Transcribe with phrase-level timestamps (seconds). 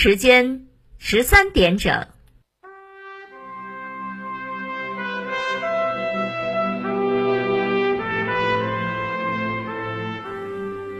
[0.00, 2.06] 时间十三点整。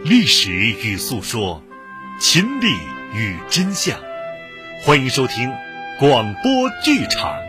[0.03, 1.63] 历史与诉说，
[2.19, 2.67] 秦理
[3.13, 3.97] 与真相，
[4.83, 5.49] 欢迎收听
[5.97, 7.31] 广播剧场。《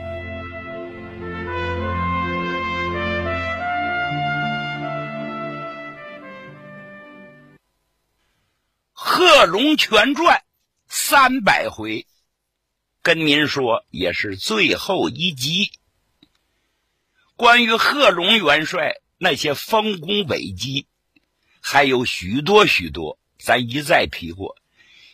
[8.92, 10.39] 贺龙全传》
[11.11, 12.06] 三百回，
[13.03, 15.72] 跟您说也是最后一集。
[17.34, 20.86] 关于贺龙元帅那些丰功伟绩，
[21.61, 24.56] 还有许多许多，咱一再提过。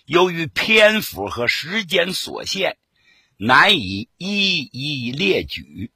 [0.05, 2.77] 由于篇幅和时间所限，
[3.39, 5.93] 难以一一列举。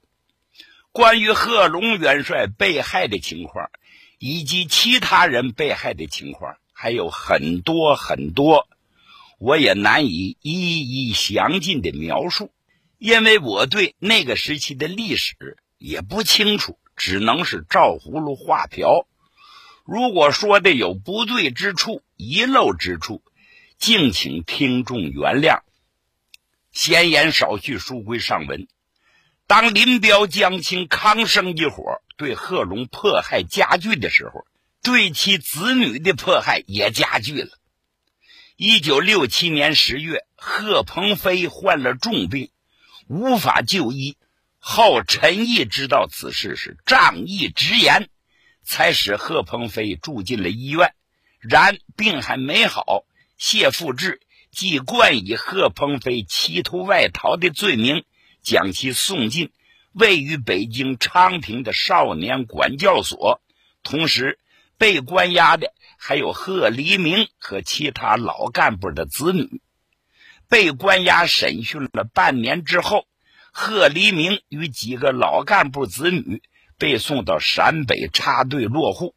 [0.91, 3.69] 关于贺龙元帅被害的情况，
[4.17, 8.67] 以及其他人被害的情况，还有很多很多，
[9.41, 12.53] 我也难以一一详尽的描述，
[12.99, 19.07] 因为我对那个时期的历史也不清楚，只能是照葫芦画瓢。
[19.83, 23.23] 如果说的有不对之处、遗漏之处，
[23.79, 25.61] 敬请听众原谅。
[26.71, 28.67] 闲言少叙，书归上文。
[29.47, 34.45] 当林彪、江青、康生一伙对贺龙迫害加剧的时候，
[34.83, 37.57] 对其子女的迫害也加剧了。
[38.63, 42.51] 一九六七年十月，贺鹏飞患了重病，
[43.07, 44.17] 无法就医。
[44.59, 48.07] 后陈毅知道此事，是仗义直言。
[48.61, 50.93] 才使贺鹏飞住进了医院，
[51.39, 53.03] 然病还没好。
[53.35, 58.05] 谢富治即冠以贺鹏飞企图外逃的罪名，
[58.43, 59.49] 将其送进
[59.91, 63.41] 位于北京昌平的少年管教所。
[63.81, 64.37] 同时，
[64.77, 69.61] 被关押的还有贺黎明和其他老干部的子女。
[70.49, 73.05] 被关押审讯了半年之后，
[73.51, 76.41] 贺黎明与几个老干部子女。
[76.79, 79.13] 被送到陕北插队落户。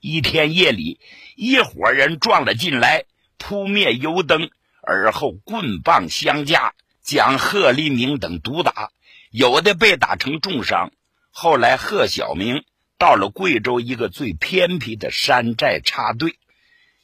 [0.00, 1.00] 一天夜里，
[1.34, 3.06] 一伙人撞了进来，
[3.38, 4.50] 扑灭油灯，
[4.82, 8.90] 而后棍棒相加，将贺黎明等毒打，
[9.30, 10.92] 有的被打成重伤。
[11.30, 12.64] 后来，贺小明
[12.98, 16.38] 到了贵州一个最偏僻的山寨插队。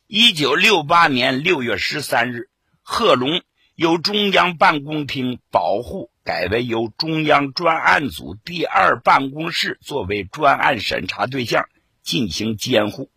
[0.07, 2.49] 一九六八年六月十三日，
[2.83, 3.43] 贺龙
[3.75, 6.11] 由中央办公厅保护。
[6.25, 11.69] 改为由中央专案组第二办公室作为专案审查对象
[12.05, 13.11] 进行监护，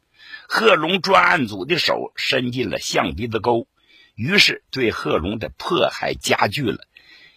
[0.47, 3.68] 贺龙专案组的手伸进了象鼻子沟，
[4.16, 6.80] 于是对贺龙的迫害加剧了，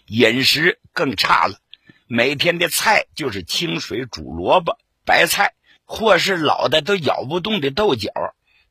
[0.07, 1.59] 饮食更差了，
[2.07, 5.55] 每天的菜就是清水煮萝卜、白菜，
[5.87, 8.13] 或是老的都咬不动的豆角，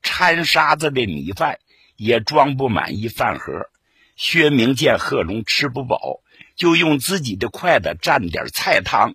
[0.03, 1.57] 掺沙子的米饭
[1.95, 3.71] 也装不满一饭盒。
[4.15, 6.21] 薛明见贺龙吃不饱。
[6.55, 9.13] 就用自己的筷子蘸点菜汤，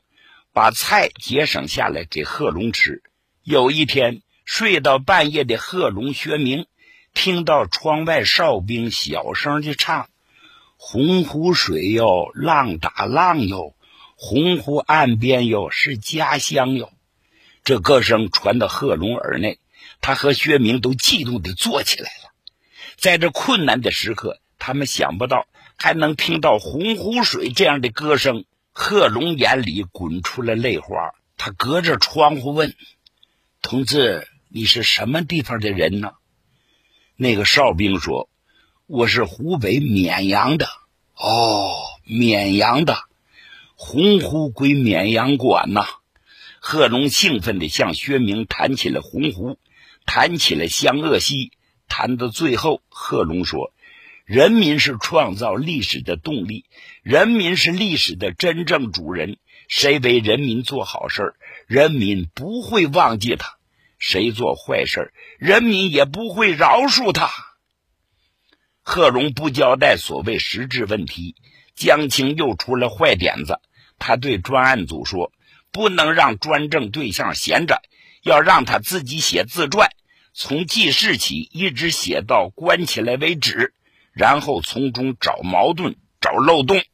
[0.53, 3.03] 把菜节省下来给贺龙吃。
[3.43, 6.67] 有一天睡到半夜的贺龙、薛明
[7.15, 10.09] 听到窗外哨兵小声的唱
[10.79, 13.75] ：“洪湖水哟，浪打浪哟，
[14.15, 16.93] 洪湖岸边哟是家乡哟。”
[17.65, 19.59] 这歌声传到贺龙耳内，
[20.01, 22.33] 他和薛明都激动的坐起来了。
[22.97, 25.47] 在这困难的时刻，他们想不到。
[25.75, 31.13] 还能听到洪湖水这样的歌声，贺龙眼里滚出了泪花。
[31.37, 32.77] 他隔着窗户问
[33.63, 36.13] ：“同志，你是什么地方的人呢？”
[37.17, 38.29] 那个哨兵说
[38.87, 40.69] ：“我是湖北绵阳的。”
[41.19, 42.97] 哦，绵阳的，
[43.75, 45.85] 洪湖归绵阳管呐。
[46.65, 49.59] 贺龙兴奋地向薛明谈起了洪湖，
[50.07, 51.51] 谈起了湘鄂西。
[51.89, 53.75] 谈到最后，贺龙说。
[54.25, 56.65] 人民是创造历史的动力，
[57.03, 59.39] 人民是历史的真正主人。
[59.67, 61.35] 谁为人民做好事
[61.67, 63.59] 人民不会忘记他；
[63.99, 67.29] 谁做坏事人民也不会饶恕他。
[68.83, 71.35] 贺龙不交代所谓实质问题，
[71.75, 73.59] 江青又出了坏点子。
[73.99, 75.33] 他对专案组说
[75.73, 77.83] ：“不能让专政对象闲着，
[78.23, 79.91] 要让他自己写自传，
[80.33, 83.75] 从记事起，一直写到关起来为止。”
[84.13, 86.85] 然后从中找矛盾、找漏洞。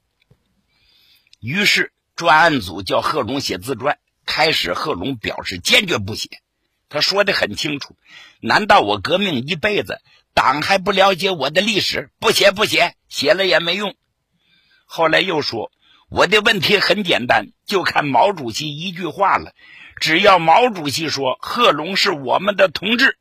[1.40, 6.28] 于是专案组叫贺龙写自传，开始，贺龙表示坚决不写。
[6.88, 7.96] 他说的很清楚：
[8.40, 10.00] 难道我革命一辈子，
[10.32, 12.12] 党还不了解我的历史？
[12.20, 13.96] 不写不写，写了也没用。
[14.84, 15.72] 后来又说：
[16.08, 19.55] 我的问题很简单，就看毛主席一句话了。
[20.00, 23.19] 只要毛主席说贺龙是我们的同志，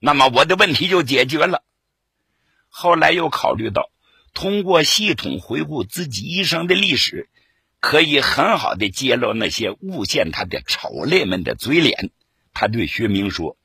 [0.00, 1.62] 那么我的问题就解决了。
[2.68, 3.90] 后来又考虑到，
[4.34, 7.28] 通过系统回顾自己一生的历史。
[7.78, 12.10] 可以很好的揭露那些诬陷他的丑类们的嘴脸。
[12.52, 13.56] 他对薛明说：“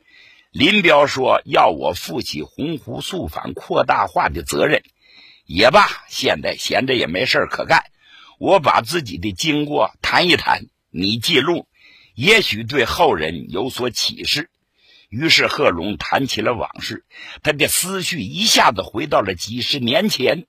[0.52, 4.84] 林彪说要我负起洪湖肃反扩大化的责任，
[5.46, 7.86] 也罢，现在闲着也没事可干，
[8.42, 11.68] 我把自己的经过谈一谈，你记录，
[12.16, 14.50] 也许对后人有所启示。”
[15.10, 17.06] 于是贺龙谈起了往事，
[17.44, 20.48] 他的思绪一下子回到了几十年前。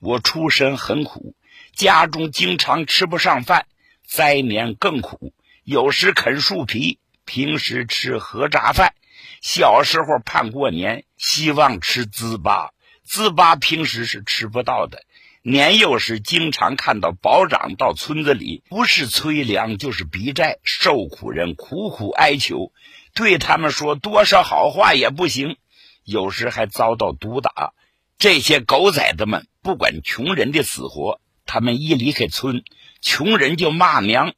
[0.00, 1.36] 我出身很苦。
[1.76, 3.66] 家中经常吃不上饭，
[4.04, 5.32] 灾年更苦，
[5.62, 8.94] 有时啃树皮，平时吃河渣饭。
[9.40, 12.70] 小时候盼过年，希望吃糍粑，
[13.08, 15.04] 糍粑平时是吃不到的。
[15.44, 22.72] 年幼时经常看到保长到村子里，不是催粮就是逼债，受苦人苦苦哀求，
[23.12, 25.56] 对他们说多少好话也不行，
[26.04, 27.72] 有时还遭到毒打。
[28.18, 31.20] 这些狗崽子们不管穷人的死活。
[31.44, 32.62] 他们一离开村，
[33.00, 34.34] 穷人就骂娘，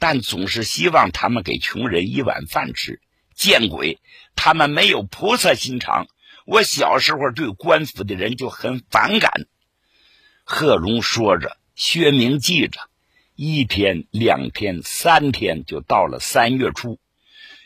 [0.00, 3.00] 但总是希望他们给穷人一碗饭吃。
[3.36, 4.00] 见鬼！
[4.34, 6.08] 他们没有菩萨心肠。
[6.44, 9.46] 我小时候对官府的人就很反感。
[10.52, 12.80] 贺龙说着，薛明记着，
[13.36, 16.98] 一天、两天、三天，就到了三月初。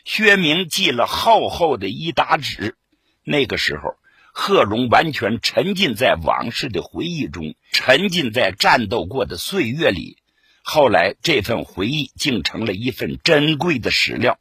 [0.03, 2.75] 薛明记了厚厚的一沓纸。
[3.23, 3.95] 那个时候。
[4.37, 10.17] 贺龙完全沉浸在往事的回忆中，沉浸在战斗过的岁月里。
[10.61, 14.37] 后来，这份回忆竟成了一份珍贵的史料。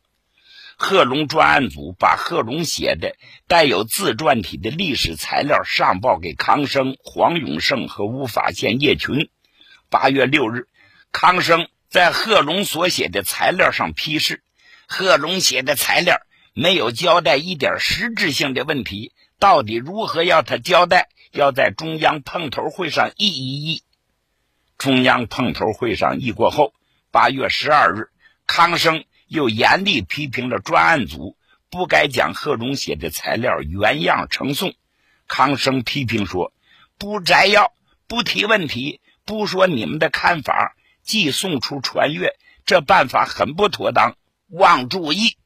[0.76, 3.16] 贺龙专案组把贺龙写的
[3.46, 9.30] 带有自传体的历史材料上报给康生、黄永胜和乌法县叶群。
[9.88, 10.66] 八月六日，
[11.12, 14.42] 康生在贺龙所写的材料上批示：
[14.86, 16.20] 贺龙写的材料
[16.52, 19.12] 没有交代一点实质性的问题。
[19.38, 21.08] 到底如何要他交代？
[21.32, 23.82] 要在中央碰头会上议一议。
[24.78, 26.72] 中央碰头会上议过后，
[27.10, 28.08] 八月十二日，
[28.46, 31.36] 康生又严厉批评了专案组，
[31.70, 34.74] 不该将贺龙写的材料原样呈送。
[35.26, 36.52] 康生批评说
[36.98, 37.72] ：“不摘要，
[38.06, 42.36] 不提问题，不说你们的看法，即送出传阅，
[42.66, 44.16] 这办法很不妥当，
[44.48, 45.36] 望注意。”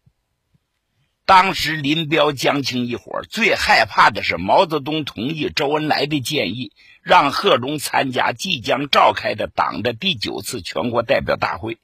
[1.25, 6.73] 当时林彪、江青一伙最害怕的是毛泽东同意周恩来的建议，
[7.03, 11.77] 让贺龙参加即将召开的党的第九次全国代表大会。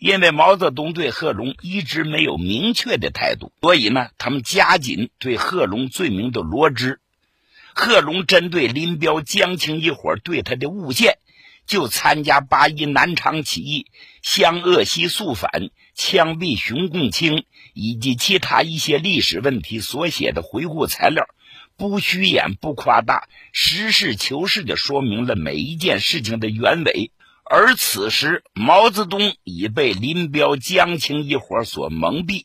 [0.00, 6.98] 因为毛泽东对贺龙一直没有明确的态度，所以呢，他们加紧对贺龙罪名的罗织。
[7.74, 11.18] 贺龙针对林彪、江青一伙对他的诬陷。
[11.66, 13.86] 就参加八一南昌起义、
[14.22, 17.44] 湘鄂西肃反、枪毙熊共清
[17.74, 21.28] 以及其他一些历史问题所写的回顾材料，
[21.76, 27.12] 不虚演、不夸大，实事求是地说明了每一件事情的原委。
[27.52, 32.44] 而此时，毛泽东已被林彪、江青一伙所蒙蔽。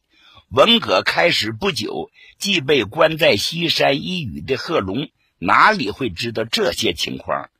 [0.49, 2.09] 文革开始不久，
[2.39, 7.51] 即被关在西山一隅的贺龙，哪里会知道这些情况？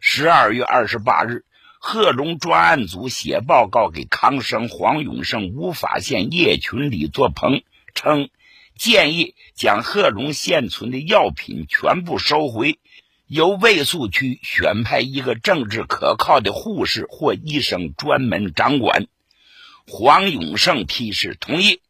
[0.00, 1.44] 十二月二十八日，
[1.78, 7.60] 贺龙专案组写报告给康生、黄永胜、吴法宪叶群、李作鹏，
[7.94, 8.30] 称
[8.78, 12.78] 建议将贺龙现存的药品全部收回，
[13.26, 19.06] 由卫戍区选派一个政治可靠的护士或医生专门掌管。
[19.86, 21.80] 黄永胜批示同意，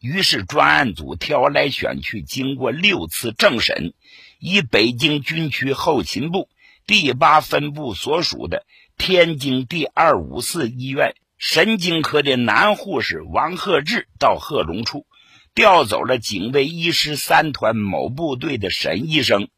[0.00, 3.94] 于是专案组挑来选去，经过六次政审，
[4.38, 6.48] 以北京军区后勤部。
[6.86, 8.64] 第八分部所属的
[8.96, 15.04] 天津第二五四医院神经科的男护士王鹤志到贺龙处，
[15.52, 19.48] 调走了警卫医师三团某部队的沈医生。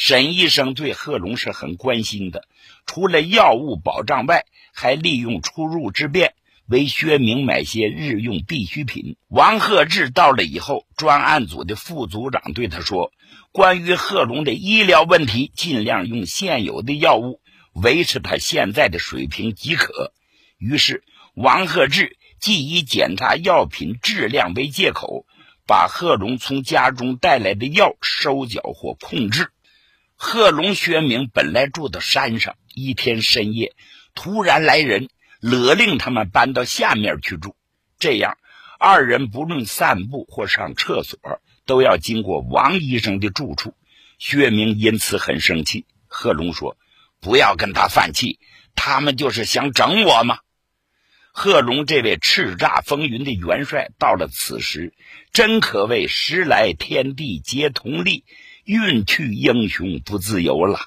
[0.00, 2.46] 沈医生对贺龙是很关心的，
[2.86, 6.34] 除了药物保障外，还利用出入之便
[6.68, 9.16] 为薛明买些日用必需品。
[9.26, 13.10] 王贺志到了以后，专案组的副组长对他说。
[13.50, 17.40] 关于贺龙的医疗问题，尽量用现有的药物
[17.72, 20.12] 维持他现在的水平即可。
[20.58, 21.02] 于是，
[21.34, 25.26] 王贺志既以检查药品质量为借口，
[25.66, 29.50] 把贺龙从家中带来的药收缴或控制。
[30.20, 33.76] 贺龙、薛明本来住到山上，一天深夜，
[34.16, 35.08] 突然来人
[35.40, 37.54] 勒令他们搬到下面去住。
[38.00, 38.36] 这样，
[38.80, 41.20] 二人不论散步或上厕所，
[41.66, 43.74] 都要经过王医生的住处。
[44.18, 45.86] 薛明因此很生气。
[46.08, 46.76] 贺龙说
[47.22, 48.40] ：“不要跟他犯气，
[48.74, 50.40] 他们就是想整我嘛。”
[51.30, 54.94] 贺龙这位叱咤风云的元帅，到了此时，
[55.32, 58.24] 真可谓时来天地皆同力，
[58.68, 60.80] 运去英雄不自由了。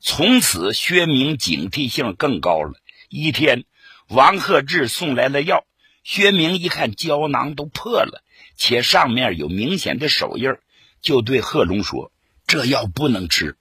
[0.00, 2.74] 从此，薛明警惕性更高了。
[3.08, 3.64] 一天，
[4.08, 5.64] 王鹤志送来了药，
[6.04, 8.22] 薛明一看胶囊都破了，
[8.58, 10.50] 且上面有明显的手印
[11.00, 12.12] 就对贺龙说
[12.46, 13.56] ：“这药不能吃。”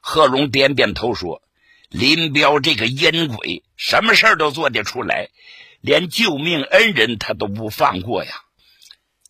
[0.00, 1.42] 贺龙点点头说。
[1.88, 5.30] 林彪这个阴鬼，什么事儿都做得出来，
[5.80, 8.32] 连救命恩人他都不放过呀。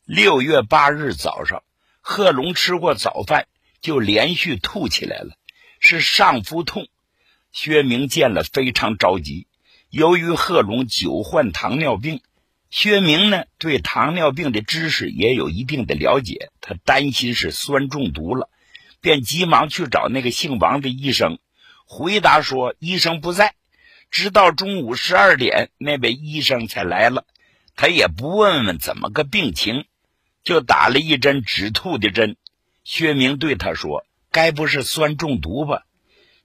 [0.06, 1.62] 六月八日早上，
[2.08, 3.48] 贺龙吃过早饭
[3.80, 5.34] 就连续吐起来了，
[5.80, 6.86] 是上腹痛。
[7.50, 9.48] 薛明见了非常着急。
[9.90, 12.20] 由于贺龙久患糖尿病，
[12.70, 18.50] 薛明呢对糖尿病的知识也有一定的了解，他担心是酸中毒了，
[19.00, 21.40] 便急忙去找那个姓王的医生。
[21.86, 23.56] 回答说：“医生不在，
[24.12, 27.26] 直到中午十二点，那位医生才来了。
[27.74, 29.86] 他也不问问怎么个病情，
[30.46, 32.38] 就打了一针止吐的针。”
[32.84, 35.82] 薛明对他说：“该不是酸中毒吧？”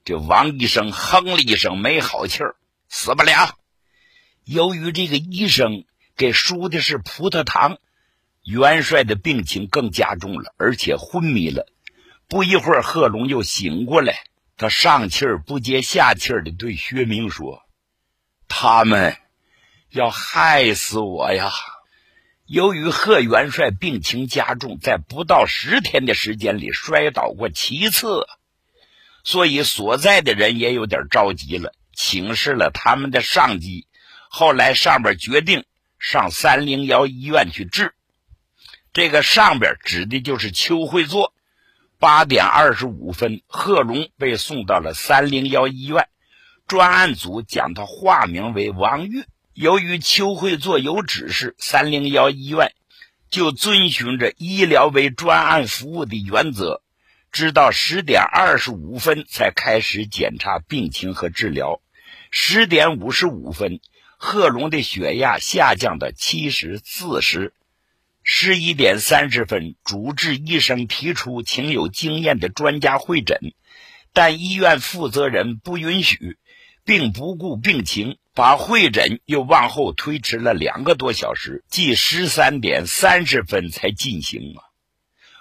[0.04, 2.56] 这王医生哼了一声，没好气儿，
[2.90, 3.56] 死不了。
[4.44, 5.86] 由于这个医生
[6.18, 7.78] 给输的是葡萄糖，
[8.44, 11.68] 元帅的病情更加重了，而且昏迷了。
[12.28, 14.24] 不一会儿，贺龙又醒过来。
[14.58, 17.62] 他上气儿不接下气儿的对薛明说
[18.48, 19.16] ：“他们
[19.90, 21.52] 要害死我呀！”
[22.52, 28.28] 由于贺元帅病情加重，在不到十天的时间里摔倒过七次，
[29.24, 33.88] 所以所在的人也有点着急了，请示了他们的上级。
[34.30, 35.64] 后来上边决定
[35.98, 37.94] 上三零幺医院去治。
[38.92, 41.34] 这个上边指的就是邱会作。
[42.00, 46.10] 八点二十五分，贺龙被送到了三零幺医院。
[46.68, 49.24] 专案组将他化名为王玉。
[49.54, 52.74] 由于邱会作有指示，三零幺医院
[53.30, 56.82] 就遵循着医疗为专案服务的原则，
[57.34, 61.82] 直到十点二十五分才开始检查病情和治疗。
[62.30, 63.82] 十点五十五分，
[64.16, 67.54] 贺龙的血压下降到七十四十。
[68.24, 73.38] 十一点三十分，主治医生提出请有经验的专家会诊，
[74.14, 76.38] 但医院负责人不允许，
[76.86, 84.64] 并不顾病情，把会诊又往后推迟了两个多小时，即十三点三十分才进行啊。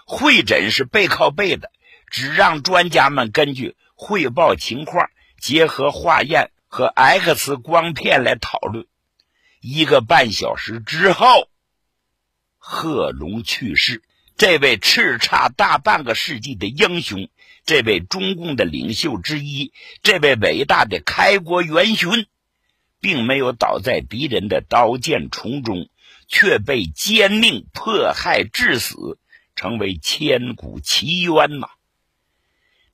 [0.07, 1.71] 会诊是背靠背的，
[2.11, 5.09] 只让专家们根据汇报情况，
[5.41, 8.87] 结合化验和 X 光片来讨论。
[9.61, 11.49] 一个半小时之后。
[12.63, 14.03] 贺龙去世，
[14.37, 17.31] 这位叱咤大半个世纪的英雄，
[17.65, 22.27] 这位中共的领袖之一，这位伟大的开国元勋，
[23.01, 25.89] 并没有倒在敌人的刀剑丛中，
[26.29, 29.19] 却被奸佞迫害致死，
[29.57, 31.69] 成为千古奇冤呐！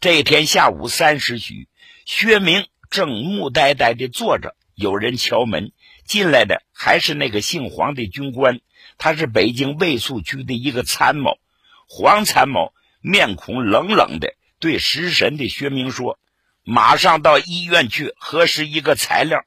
[0.01, 1.69] 这天下午三时许，
[2.05, 5.73] 薛明正木呆呆地坐着，有人敲门，
[6.07, 8.61] 进来的还是那个姓黄的军官。
[8.99, 11.39] 他是北京卫戍区的一个参谋，
[11.89, 16.19] 黄参谋面孔冷冷的对失神的薛明说
[16.63, 19.45] ：“马上到医院去核实一个材料。”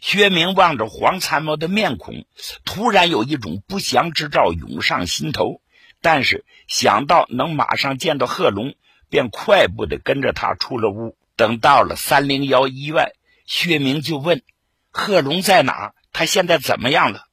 [0.00, 2.26] 薛明望着黄参谋的面孔，
[2.64, 5.60] 突然有一种不祥之兆涌上心头。
[6.02, 8.74] 但是想到能马上见到贺龙，
[9.08, 11.16] 便快步的跟着他出了屋。
[11.34, 13.12] 等到了三零幺医院，
[13.44, 14.42] 薛明就问
[14.90, 15.94] ：“贺龙在哪？
[16.12, 17.26] 他现在怎么样了？”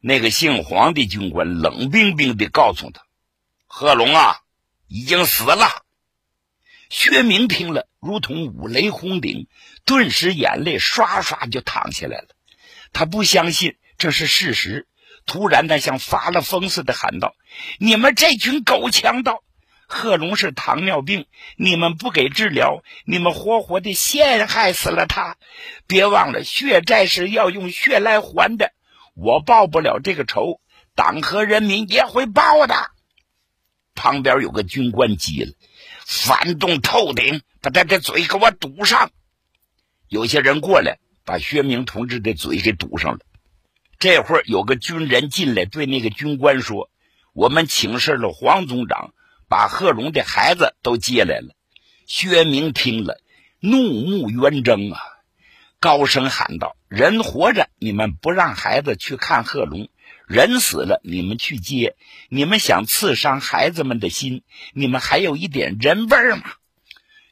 [0.00, 3.02] 那个姓黄的军官冷冰冰的告诉他
[3.66, 4.36] ：“贺龙啊，
[4.86, 5.66] 已经死了。”
[6.90, 9.46] 薛明听了，如同五雷轰顶，
[9.86, 12.26] 顿时眼泪唰唰就淌下来了。
[12.92, 14.88] 他不相信这是事实，
[15.24, 17.36] 突然他像发了疯似的喊道
[17.78, 19.44] ：“你们这群狗强盗！
[19.86, 25.36] 贺龙是糖尿病，你们不给治疗，你们活活的陷害死了他！
[25.86, 28.72] 别忘了，血债是要用血来还的。”
[29.14, 30.60] 我报不了这个仇，
[30.96, 32.74] 党和人民也会报的。
[33.94, 35.52] 旁边有个军官急了
[36.12, 39.12] ：“反动透顶，把他的嘴给我堵上！”
[40.10, 43.20] 有些人过来，把薛明同志的嘴给堵上了。
[44.00, 46.90] 这会儿有个军人进来，对那个军官说
[47.32, 49.14] ：“我们请示了黄总长，
[49.48, 51.54] 把贺龙的孩子都接来了。”
[52.08, 53.20] 薛明听了，
[53.60, 54.98] 怒目圆睁啊！
[55.78, 59.86] 高声喊道：“人活着，你们不让孩子去看贺龙；
[60.30, 61.96] 人死了，你们去接。
[62.28, 64.44] 你们想刺伤孩子们的心，
[64.74, 66.52] 你们还有一点人味吗？”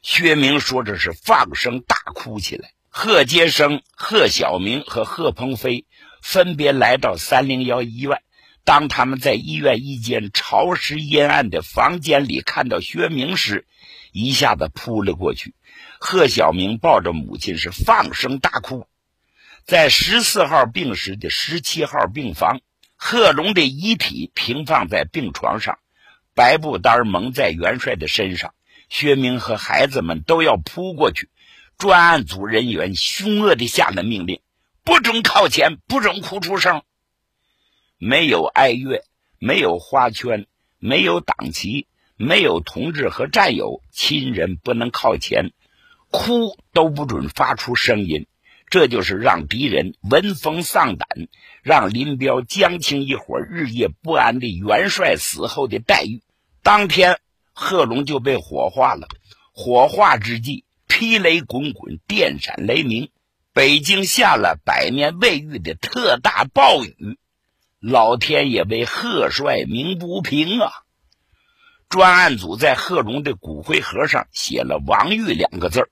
[0.03, 2.73] 薛明说着，是放声大哭起来。
[2.89, 5.85] 贺杰生、贺小明和贺鹏飞
[6.21, 8.21] 分别来到三零幺医院。
[8.65, 13.65] 当他们在医院一间潮湿阴暗的房间里看到薛明时，
[14.11, 15.55] 一下子扑了过去。
[15.99, 18.87] 贺小明抱着母亲是放声大哭。
[19.65, 22.59] 在十四号病室的十七号病房，
[23.01, 25.79] 贺龙的遗体平放在病床上，
[26.35, 28.53] 白布单蒙在元帅的身上。
[28.89, 31.29] 薛明和孩子们都要扑过去。
[31.77, 34.41] 专案组人员凶恶地下了命令：
[34.83, 36.83] 不准靠前，不准哭出声。
[37.97, 39.05] 没有哀乐，
[39.39, 40.45] 没有花圈，
[40.77, 41.87] 没有党旗，
[42.17, 45.53] 没有同志和战友，亲人不能靠前，
[46.11, 48.27] 哭都不准发出声音。
[48.69, 51.07] 这就是让敌人闻风丧胆，
[51.63, 56.21] 让林彪、江青一伙日夜不安的元帅死后的待遇。
[56.63, 57.19] 当天，
[57.53, 59.07] 贺龙就被火化了。
[59.53, 60.65] 火化之际。
[60.91, 63.09] 霹雷滚滚，电闪雷鸣，
[63.53, 67.17] 北京下了百年未遇的特大暴雨，
[67.79, 70.71] 老天爷为贺帅鸣不平啊！
[71.87, 75.89] 专案组在贺龙的骨灰盒上写了“王玉”两个字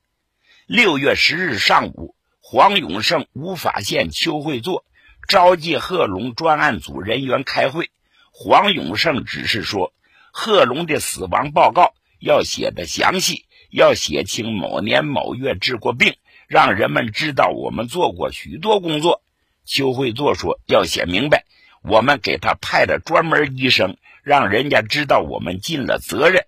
[0.66, 2.16] 六月十日上午，
[2.50, 4.86] 黄永胜、吴法宪、邱会作
[5.28, 7.92] 召集贺龙专案组人员开会。
[8.32, 9.92] 黄永胜指示说，
[10.32, 13.44] 贺龙的死亡报告要写的详细。
[13.70, 16.16] 要写清某年某月治过病，
[16.48, 19.22] 让人们知道我们做过许多工作。
[19.66, 21.44] 邱会作说要写明白，
[21.84, 26.46] 我们给他派了专门医生，让人家知道我们尽了责任。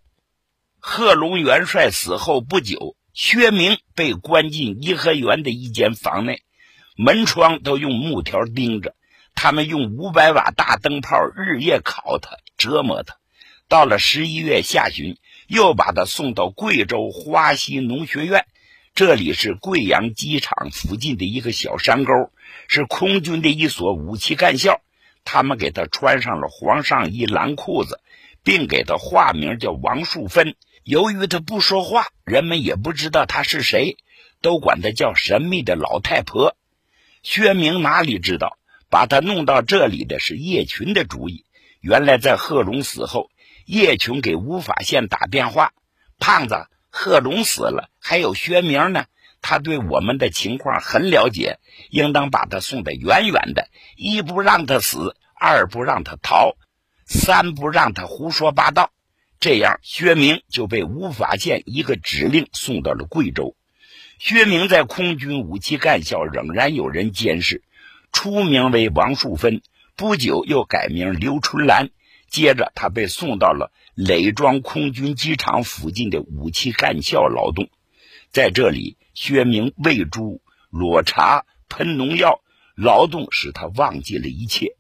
[0.80, 6.42] 贺龙元帅死后不久，薛明被关进颐和园的一间房内，
[6.96, 8.96] 门窗都用木条钉着，
[9.36, 13.18] 他们用五百瓦大灯泡日夜烤他，折磨他。
[13.68, 15.18] 到了十一月下旬。
[15.48, 18.46] 又把他送到贵州花溪农学院，
[18.94, 22.14] 这里是贵阳机场附近的一个小山沟，
[22.68, 24.80] 是空军的一所武器干校。
[25.26, 28.00] 他们给他穿上了黄上衣、蓝裤子，
[28.44, 30.56] 并给他化名叫王树芬。
[30.90, 33.98] 由于他不说话，人们也不知道他是谁，
[34.42, 36.58] 都管他叫神秘的老太婆。
[37.22, 38.58] 薛明哪里知道，
[38.90, 41.46] 把他弄到这里的是叶群的主意。
[41.80, 43.30] 原来在贺龙死后。
[43.68, 45.74] 叶群给吴法宪打电话
[46.18, 46.56] ：“胖子，
[46.90, 49.06] 贺龙死了，还有薛明呢。
[49.44, 51.60] 他对我们的情况很了解，
[51.92, 53.68] 应当把他送得远远的。
[53.96, 56.56] 一不让他死，二不让他逃，
[57.06, 58.92] 三不让他胡说八道。
[59.40, 63.56] 这样，薛明就被吴法宪一个指令送到了贵州。
[64.18, 67.64] 薛明在空军武器干校仍然有人监视，
[68.12, 69.62] 出名为王树芬，
[69.96, 71.90] 不久又改名刘春兰。”
[72.30, 77.70] 接着，他被送到了累庄空军机场附近的武器干校劳动。
[78.32, 82.42] 在这里，薛明喂猪、裸茶、喷农药，
[82.76, 84.76] 劳动使他忘记了一切。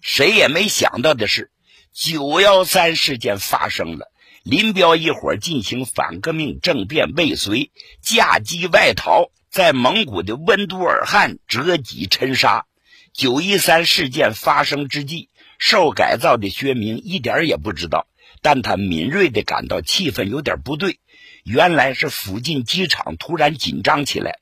[0.00, 1.50] 谁也没想到的是，
[1.94, 4.10] 九幺三事件发生了，
[4.42, 7.70] 林彪一伙进行反革命政变未遂，
[8.02, 12.66] 驾机外逃，在蒙古的温都尔汗折戟沉沙。
[13.12, 15.30] 九一三事件发生之际。
[15.56, 18.08] 受改造的薛明一点也不知道，
[18.42, 20.98] 但他敏锐地感到气氛有点不对。
[21.44, 24.40] 原来是附近机场突然紧张起来，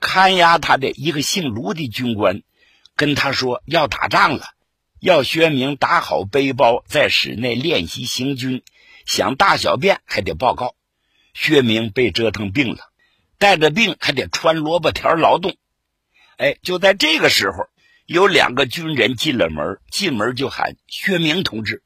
[0.00, 2.42] 看押他的一个姓卢的军官
[2.96, 4.44] 跟他说要打仗了，
[5.02, 8.62] 要薛明打好背包，在室内练习行军，
[9.04, 10.76] 想大小便还得报告。
[11.34, 12.78] 薛明被折腾病了，
[13.36, 15.56] 带着病还得穿萝卜条劳动。
[16.36, 17.66] 哎，就在这个时候。
[18.04, 21.82] 有两个军人进了门，进门就喊薛明同志。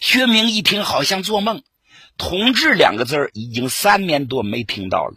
[0.00, 1.62] 薛明一听，好像做梦
[2.16, 5.14] ，“同志”两个字已经三年多没听到了。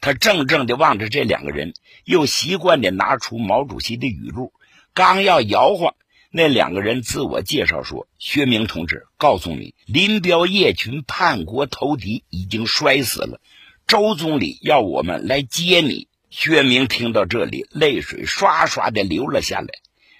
[0.00, 1.72] 他怔怔地望着这两个人，
[2.04, 4.52] 又习惯地拿出毛主席的语录，
[4.92, 5.96] 刚要摇晃，
[6.30, 13.40] 那两个人自我介绍说：“薛明同志，告诉你，林彪、叶群叛国投敌，已经摔死了。
[13.86, 19.68] 周总理要我们来接你。”薛明听到这里，泪水刷刷地流了下来。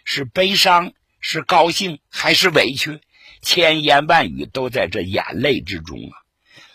[0.05, 3.01] 是悲伤，是高兴，还是委屈？
[3.43, 6.15] 千言万语都在这眼泪之中啊！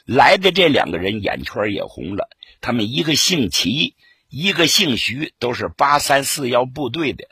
[0.05, 2.29] 来的这两个人眼圈也红了。
[2.59, 3.95] 他们一个姓齐，
[4.29, 7.27] 一个姓徐，都是八三四幺部队的。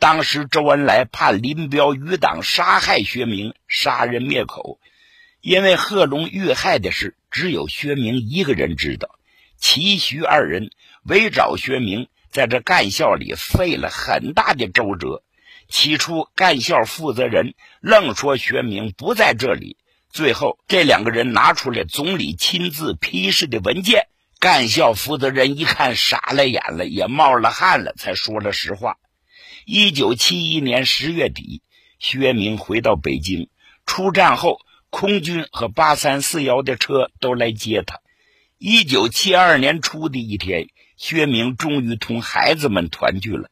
[0.00, 4.78] 当时周恩来判林彪余党杀害薛明，杀人灭口。
[5.40, 9.18] 因为贺龙遇害的事，只有薛明一个人知道。
[9.56, 10.70] 齐徐二人
[11.02, 15.24] 围找薛明，在这干校里费了很大的周折。
[15.68, 19.76] 起初，干校负责人愣说薛明不在这里。
[20.10, 24.06] 最后，这两个人拿出了总理亲自批示的文件。
[24.38, 28.96] 干校负责人一看，傻了眼了，也冒了汗了，才说了实话。
[29.70, 31.60] 一九七一年十月底，
[31.98, 33.50] 薛明回到北京。
[33.84, 38.00] 出站后，空军和八三四幺的车都来接他。
[38.56, 43.50] 一九七二年初的一天，薛明终于同孩子们团聚了。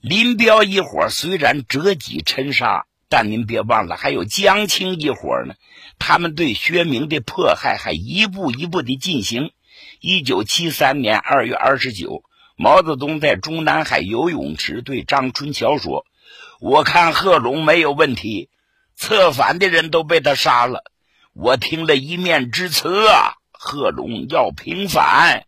[0.00, 5.56] 林彪一伙虽然折戟沉沙，但您别忘了，还有江青一伙呢。
[5.98, 9.50] 他们对薛明的迫害还一步一步的进行。
[9.98, 12.22] 一九七三年二月二十九，
[12.62, 16.04] 毛泽东在中南海游泳池对张春桥说
[16.60, 18.50] ：“我看贺龙没有问题，
[18.94, 20.84] 策反的人都被他杀了。
[21.32, 25.46] 我听了一面之词啊，贺龙要平反。”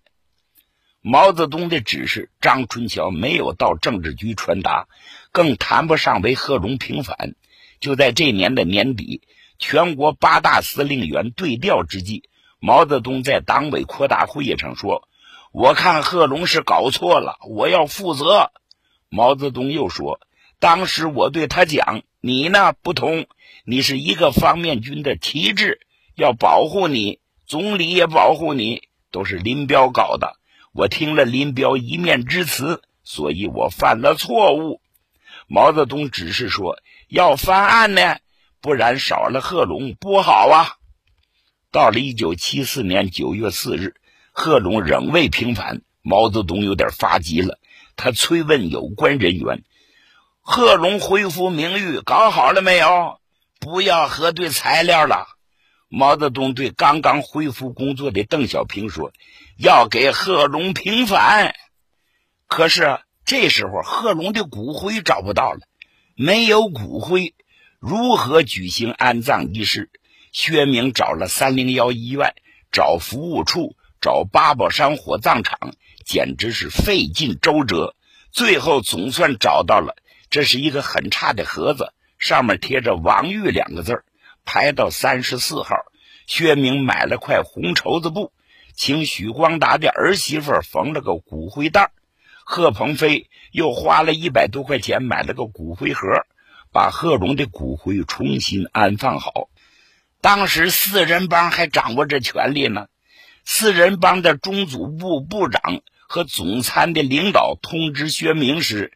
[1.04, 4.88] 毛泽东的指示，张春桥没有到政治局传达，
[5.32, 7.34] 更谈不上为贺龙平反。
[7.78, 9.20] 就在这年的年底，
[9.58, 12.30] 全国八大司令员对调之际。
[12.58, 15.06] 毛泽东在党委扩大会议上说
[15.52, 18.50] ：“我看贺龙是搞错了，我要负责。”
[19.08, 20.18] 毛泽东又说
[20.58, 23.26] ：“当时我对他讲，你呢不同，
[23.64, 25.80] 你是一个方面军的旗帜，
[26.14, 30.38] 要保护你，总理也保护你，都是林彪搞的。
[30.72, 34.80] 我听了林彪一面之词，所以我犯了错误。”
[35.46, 38.16] 毛泽东只是说：“要翻案呢，
[38.62, 40.78] 不然少了贺龙不好啊。”
[41.70, 43.96] 到了一九七四年九月四日，
[44.32, 47.58] 贺龙仍未平反，毛泽东有点发急了。
[47.94, 49.62] 他催问有关人员
[50.40, 53.20] ：“贺龙恢复名誉搞好了没有？
[53.60, 55.26] 不要核对材料了。”
[55.94, 59.12] 毛泽东对刚刚恢复工作的邓小平说
[59.60, 61.54] ：“要给贺龙平反。”
[62.48, 65.60] 可是这时候，贺龙的骨灰找不到了，
[66.16, 67.34] 没有骨灰，
[67.78, 69.90] 如何举行安葬仪式？
[70.32, 72.34] 薛明找了三零幺医院，
[72.72, 77.94] 找服务处，找八宝山火葬场，简直是费尽周折。
[78.32, 79.94] 最后总算找到了，
[80.28, 84.02] 这是一个很差的盒子，上面贴着“王玉”两个字
[84.44, 85.76] 排到三十四号。
[86.26, 88.32] 薛明买了块红绸子布，
[88.74, 91.92] 请许光达的儿媳妇缝了个骨灰袋
[92.44, 96.08] 贺鹏飞又花了一百多块钱买了个骨灰盒，
[96.72, 99.48] 把贺龙的骨灰重新安放好。
[100.20, 102.86] 当时四人帮还掌握着权力呢。
[103.44, 108.92] 四人帮的中组部部长和总参的领导通知薛明时，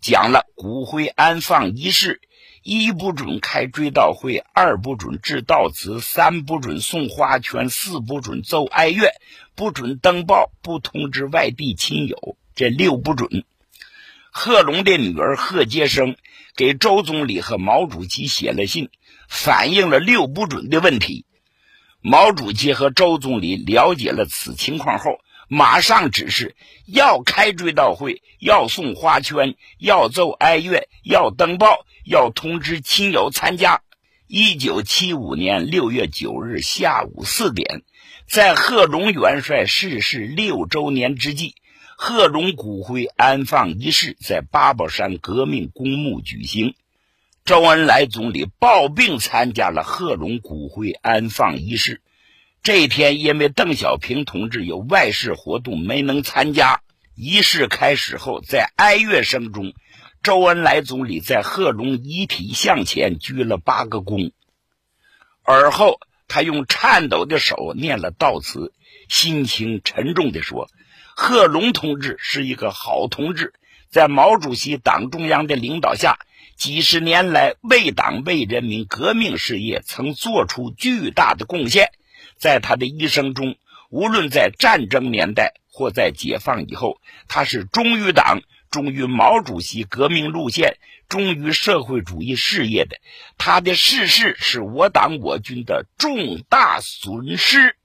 [0.00, 2.20] 讲了骨灰安放仪式：
[2.62, 9.10] 一不准开追悼会，二不准致悼词，三不准送花圈，四不准奏哀乐，
[9.54, 12.36] 不准登报，不通知外地亲友。
[12.54, 13.44] 这六不准。
[14.30, 16.16] 贺龙的女儿贺杰生
[16.54, 18.90] 给周总理和毛主席写了信。
[19.28, 21.25] 反映了六不准的问题。
[22.00, 26.56] 毛主席和周总理了解了此情况后，马上指示
[26.86, 33.82] 要开追悼会，要送花圈，要奏哀乐，要登报，要通知亲友参加。
[34.28, 37.82] 一九七五年六月九日下午四点，
[38.28, 41.54] 在贺龙元帅逝世六周年之际，
[41.96, 46.74] 贺龙骨灰安放仪式在八宝山革命公墓举行。
[47.46, 52.02] 周恩来总理抱病参加了贺龙骨灰安放仪式。
[52.64, 56.80] 这一天，因为邓小平同志有外事活动没能参加。
[57.14, 59.74] 仪式开始后，在哀乐声中，
[60.24, 64.32] 周恩来总理在贺龙遗体向前鞠了八个躬。
[65.44, 68.72] 而后，他用颤抖的手念了悼词，
[69.08, 70.68] 心情沉重地说
[71.14, 73.54] ：“贺龙同志是一个好同志，
[73.88, 76.18] 在毛主席党中央的领导下。”
[76.56, 81.90] 几十年来，为党为人民革命事业曾做出巨大的贡献。
[82.38, 83.56] 在他的一生中，
[83.90, 88.40] 无论在战争年代或在解放以后，他是忠于党、
[88.70, 90.78] 忠于毛主席革命路线、
[91.10, 92.96] 忠于社会主义事业的。
[93.36, 97.76] 他的逝世是我党我军的重大损失。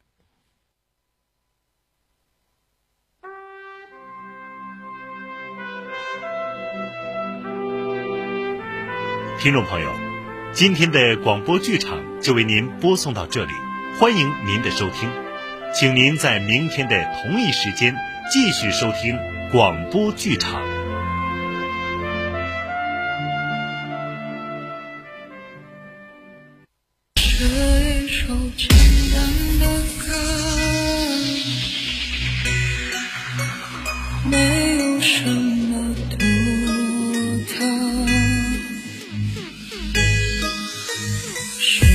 [9.41, 9.91] 听众朋友，
[10.54, 13.51] 今天的广播剧场就为您播送到这里，
[13.97, 15.10] 欢迎您的收听，
[15.73, 17.95] 请您在明天的同一时间
[18.32, 19.17] 继续收听
[19.51, 20.71] 广播剧场。
[41.62, 41.90] you.